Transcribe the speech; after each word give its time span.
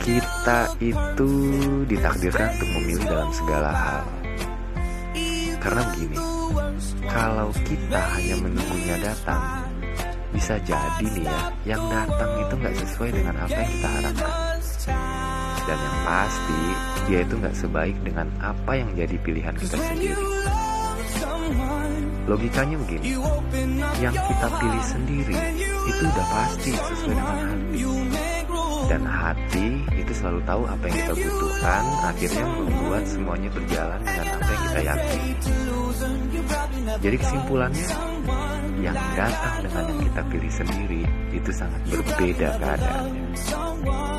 kita 0.00 0.58
itu 0.80 1.30
ditakdirkan 1.84 2.48
untuk 2.56 2.70
memilih 2.80 3.04
dalam 3.04 3.30
segala 3.36 3.70
hal. 3.70 4.04
Karena 5.60 5.82
begini, 5.92 6.18
kalau 7.04 7.48
kita 7.68 8.00
hanya 8.16 8.36
menunggunya 8.40 8.96
datang, 9.04 9.44
bisa 10.32 10.56
jadi 10.64 11.04
nih 11.04 11.26
ya, 11.28 11.40
yang 11.76 11.82
datang 11.92 12.30
itu 12.40 12.52
nggak 12.56 12.74
sesuai 12.80 13.10
dengan 13.12 13.34
apa 13.44 13.56
yang 13.60 13.70
kita 13.76 13.88
harapkan. 13.88 14.34
Dan 15.60 15.78
yang 15.78 15.98
pasti, 16.08 16.62
dia 17.06 17.18
itu 17.20 17.34
nggak 17.36 17.56
sebaik 17.60 17.96
dengan 18.00 18.26
apa 18.40 18.72
yang 18.72 18.88
jadi 18.96 19.16
pilihan 19.20 19.54
kita 19.60 19.76
sendiri. 19.76 20.24
Logikanya 22.24 22.76
begini, 22.80 23.20
yang 24.00 24.16
kita 24.16 24.46
pilih 24.48 24.84
sendiri 24.86 25.36
itu 25.92 26.02
udah 26.08 26.26
pasti 26.32 26.72
sesuai 26.72 27.16
dengan. 27.20 27.49
Dan 28.90 29.06
hati 29.06 29.86
itu 29.94 30.12
selalu 30.18 30.42
tahu 30.42 30.66
apa 30.66 30.82
yang 30.90 30.96
kita 30.98 31.14
butuhkan, 31.14 31.82
akhirnya 32.10 32.42
membuat 32.42 33.04
semuanya 33.06 33.50
berjalan 33.54 34.00
dengan 34.02 34.26
apa 34.34 34.50
yang 34.50 34.62
kita 34.66 34.80
yakini. 34.82 35.30
Jadi 36.98 37.16
kesimpulannya, 37.22 37.88
yang 38.82 38.98
datang 39.14 39.56
dengan 39.62 39.84
yang 39.94 40.00
kita 40.10 40.22
pilih 40.26 40.50
sendiri 40.50 41.02
itu 41.30 41.50
sangat 41.54 41.80
berbeda 41.86 42.48
keadaannya. 42.58 44.09